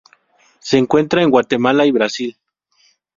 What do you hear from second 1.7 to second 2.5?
y Brasil.